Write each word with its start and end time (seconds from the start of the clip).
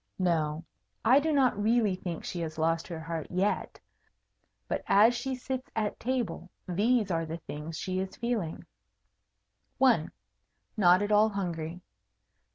No: 0.17 0.63
I 1.05 1.19
do 1.19 1.31
not 1.31 1.61
really 1.61 1.93
think 1.95 2.23
she 2.23 2.39
has 2.39 2.57
lost 2.57 2.87
her 2.87 2.99
heart 2.99 3.29
yet; 3.29 3.79
but 4.67 4.83
as 4.87 5.13
she 5.13 5.35
sits 5.35 5.69
at 5.75 5.99
table 5.99 6.49
these 6.67 7.11
are 7.11 7.23
the 7.27 7.37
things 7.37 7.77
she 7.77 7.99
is 7.99 8.15
feeling: 8.15 8.65
1. 9.77 10.09
Not 10.75 11.03
at 11.03 11.11
all 11.11 11.29
hungry. 11.29 11.81